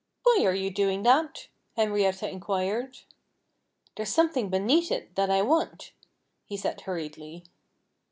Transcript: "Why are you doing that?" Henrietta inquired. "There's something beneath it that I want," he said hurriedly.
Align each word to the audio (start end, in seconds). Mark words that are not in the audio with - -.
"Why 0.23 0.39
are 0.45 0.55
you 0.55 0.71
doing 0.71 1.03
that?" 1.03 1.45
Henrietta 1.77 2.27
inquired. 2.27 3.01
"There's 3.95 4.09
something 4.09 4.49
beneath 4.49 4.91
it 4.91 5.13
that 5.13 5.29
I 5.29 5.43
want," 5.43 5.91
he 6.47 6.57
said 6.57 6.81
hurriedly. 6.81 7.43